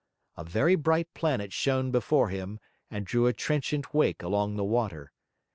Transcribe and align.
A 0.35 0.43
very 0.43 0.73
bright 0.73 1.13
planet 1.13 1.53
shone 1.53 1.91
before 1.91 2.29
him 2.29 2.59
and 2.89 3.05
drew 3.05 3.27
a 3.27 3.33
trenchant 3.33 3.93
wake 3.93 4.23
along 4.23 4.55
the 4.55 4.63
water. 4.63 5.11